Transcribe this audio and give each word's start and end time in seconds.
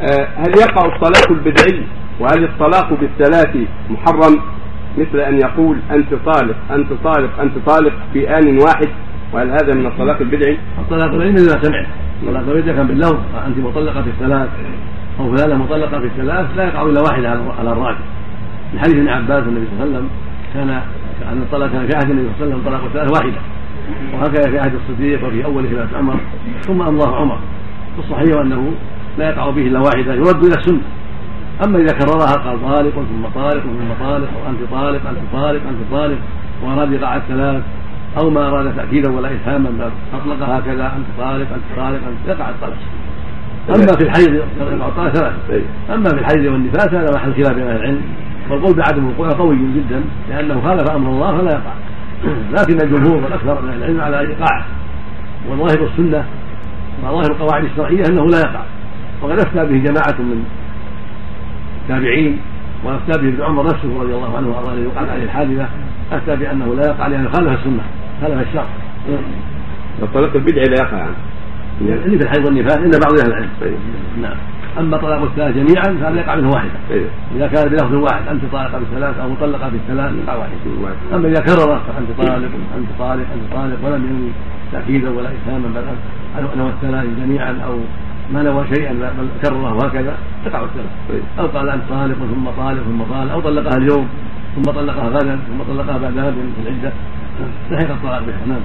آه، 0.00 0.28
هل 0.36 0.50
يقع 0.60 0.86
الطلاق 0.86 1.30
البدعي 1.30 1.82
وهل 2.20 2.44
الطلاق 2.44 2.94
بالثلاث 3.00 3.56
محرم؟ 3.90 4.40
مثل 4.98 5.20
أن 5.20 5.40
يقول 5.40 5.76
أنت 5.90 6.14
طالق 6.14 6.56
أنت 6.70 6.92
طالق 7.04 7.40
أنت 7.40 7.58
طالق 7.66 7.92
في 8.12 8.38
آن 8.38 8.58
واحد. 8.58 8.88
وهل 9.32 9.50
هذا 9.50 9.74
من 9.74 9.86
الطلاق 9.86 10.20
البدعي؟ 10.20 10.58
الطلاق 10.78 11.10
البدعي 11.10 11.30
ما 11.32 11.62
سمعت 11.62 11.86
الطلاق 12.22 12.42
البدعي 12.48 12.76
كان 12.76 12.86
باللفظ 12.86 13.18
أنت 13.46 13.58
مطلقة 13.58 14.02
في 14.02 14.08
الثلاث 14.08 14.48
أو 15.20 15.36
فلانة 15.36 15.54
مطلقة 15.64 16.00
في 16.00 16.06
الثلاث 16.06 16.46
لا 16.56 16.64
يقع 16.64 16.82
إلا 16.82 17.00
واحدة 17.00 17.28
على 17.58 17.72
الراجح. 17.72 17.98
من 18.74 18.80
حديث 18.80 18.94
ابن 18.94 19.08
عباس 19.08 19.42
النبي 19.42 19.66
صلى 19.66 19.84
الله 19.84 19.96
عليه 19.96 19.96
وسلم 19.96 20.08
كان 20.54 20.70
ان 21.32 21.42
الطلاق 21.42 21.70
كان 21.72 21.86
في 21.86 21.96
عهد 21.96 22.10
النبي 22.10 22.28
صلى 22.38 22.44
الله 22.44 22.54
عليه 22.54 22.54
وسلم 22.54 22.62
طلاق 22.64 22.84
الثلاث 22.84 23.10
واحدة. 23.12 23.40
وهكذا 24.14 24.50
في 24.50 24.58
عهد 24.58 24.72
الصديق 24.74 25.26
وفي 25.26 25.44
اول 25.44 25.68
خلافه 25.68 25.98
عمر 25.98 26.16
ثم 26.60 26.82
أمضاه 26.82 27.16
عمر. 27.16 27.38
والصحيح 27.96 28.40
أنه 28.40 28.72
لا 29.18 29.28
يقع 29.30 29.50
به 29.50 29.62
إلا 29.66 29.78
واحدة 29.78 30.14
يرد 30.14 30.44
إلى 30.44 30.54
السنة. 30.58 30.80
أما 31.64 31.78
إذا 31.78 31.92
كررها 31.98 32.32
قال 32.32 32.62
طالق 32.62 32.94
ثم 32.94 33.26
طالق 33.34 33.62
ثم 33.62 34.04
طالق 34.04 34.28
أو 34.36 34.50
أنت 34.50 34.60
طالق 34.70 35.08
أنت 35.08 35.18
طالق 35.32 35.60
أنت 35.68 35.78
طالق 35.92 36.18
واراد 36.64 36.92
ايقاع 36.92 37.16
الثلاث 37.16 37.62
أو 38.18 38.30
ما 38.30 38.48
أراد 38.48 38.76
تأكيدا 38.76 39.12
ولا 39.12 39.28
إفهاما 39.34 39.90
أطلق 40.14 40.48
هكذا 40.48 40.92
أنت 40.96 41.06
طالق 41.18 41.46
أنت 41.54 41.76
طالق 41.76 42.00
أنت 42.08 42.28
يقع 42.28 42.50
الطلاق. 42.50 42.78
أما 43.68 43.96
في 43.96 44.04
الحيض 44.04 44.34
يقع 44.34 44.86
الطلاق 44.86 45.12
ثلاث 45.12 45.32
أما 45.94 46.04
في 46.04 46.18
الحيض 46.18 46.52
والنفاس 46.52 46.94
هذا 46.94 47.06
محل 47.14 47.34
خلاف 47.34 47.52
بين 47.56 47.66
أهل 47.66 47.76
العلم. 47.76 48.02
والقول 48.50 48.76
بعدم 48.76 49.08
الوقوع 49.08 49.38
قوي 49.38 49.56
جدا 49.56 50.02
لأنه 50.28 50.60
خالف 50.60 50.90
أمر 50.90 51.10
الله 51.10 51.38
فلا 51.38 51.50
يقع. 51.50 51.72
لكن 52.50 52.86
الجمهور 52.86 53.24
والأكثر 53.24 53.62
من 53.62 53.72
العلم 53.72 54.00
على 54.00 54.20
إيقاعه. 54.20 54.64
وظاهر 55.50 55.88
السنة 55.92 56.24
وظاهر 57.02 57.30
القواعد 57.30 57.64
الشرعية 57.64 58.02
أنه 58.08 58.26
لا 58.26 58.38
يقع. 58.38 58.60
وقد 59.22 59.38
أفتى 59.38 59.64
به 59.66 59.78
جماعة 59.78 60.20
من 60.20 60.44
التابعين 61.82 62.38
وأفتى 62.84 63.22
به 63.22 63.28
ابن 63.28 63.42
عمر 63.42 63.64
نفسه 63.64 64.02
رضي 64.02 64.14
الله 64.14 64.36
عنه 64.36 64.48
وأرضاه 64.48 64.72
الذي 64.72 64.86
وقعت 64.86 65.08
عليه 65.08 65.24
الحادثة 65.24 65.68
أفتى 66.12 66.36
بأنه 66.36 66.74
لا 66.74 66.86
يقع 66.86 67.06
لأنه 67.06 67.30
خالف 67.30 67.58
السنة 67.60 67.82
خالف 68.22 68.48
الشرع. 68.48 68.66
الطلاق 70.02 70.34
البدعي 70.34 70.64
لا 70.64 70.76
يقع. 70.82 71.06
عنه 71.80 71.94
اللي 72.04 72.18
في 72.18 72.24
الحيض 72.24 72.44
والنفاس 72.46 72.78
عند 72.78 73.00
بعض 73.04 73.20
أهل 73.20 73.28
العلم. 73.28 73.48
نعم. 74.22 74.36
أما 74.78 74.96
طلاق 74.96 75.22
الثلاث 75.22 75.54
جميعا 75.54 75.98
فهذا 76.00 76.20
يقع 76.20 76.34
منه 76.34 76.50
واحدة 76.50 76.70
أيوه. 76.90 77.08
إذا 77.36 77.46
كان 77.46 77.68
بلفظ 77.68 77.94
واحد 77.94 78.28
أنت 78.28 78.44
طالقه 78.52 78.78
بالثلاث 78.78 79.18
أو 79.18 79.28
مطلقه 79.28 79.68
بالثلاث 79.68 80.12
يقع 80.24 80.36
واحد. 80.36 80.52
أما 81.14 81.28
إذا 81.28 81.40
كرر 81.40 81.80
أنت 81.98 82.10
طالق 82.18 82.50
أنت 82.76 82.88
طالق 82.98 83.26
أنت 83.34 83.54
طالق 83.54 83.76
ولم 83.84 84.04
ينوي 84.04 84.32
تاكيدا 84.72 85.10
ولا 85.10 85.28
افهاما 85.28 85.68
بل 85.68 85.84
أنه 86.54 86.68
الثلاث 86.68 87.06
جميعا 87.20 87.58
أو 87.66 87.78
ما 88.32 88.42
نوى 88.42 88.64
شيئا 88.74 88.92
بل 88.92 89.28
كرره 89.42 89.86
هكذا 89.86 90.14
تقع 90.44 90.66
طيب. 91.08 91.22
أو 91.38 91.46
قال 91.46 91.68
أنت 91.68 91.82
طالق 91.90 92.16
ثم 92.16 92.50
طالق 92.50 92.82
ثم 92.82 93.02
طالق 93.02 93.32
أو 93.32 93.40
طلقها 93.40 93.76
اليوم 93.76 94.08
ثم 94.56 94.62
طلقها 94.62 95.08
غدا 95.08 95.36
ثم 95.36 95.62
طلقها 95.68 95.98
بعد 95.98 96.18
غد 96.18 96.34
في 96.34 96.68
العدة. 96.68 96.92
لحق 97.70 97.90
الطلاق 97.90 98.20
بها. 98.20 98.46
نعم. 98.46 98.60